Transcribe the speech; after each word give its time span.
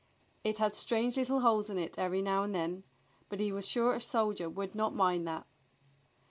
It 0.43 0.57
had 0.57 0.75
strange 0.75 1.15
Httle 1.15 1.43
holes 1.43 1.69
in 1.69 1.77
it 1.77 1.93
every 1.95 2.23
now 2.23 2.41
and 2.41 2.55
then, 2.55 2.83
but 3.29 3.39
he 3.39 3.51
was 3.51 3.67
sure 3.67 3.93
a 3.93 4.01
soldier 4.01 4.49
would 4.49 4.73
not 4.73 4.95
mind 4.95 5.27
that. 5.27 5.45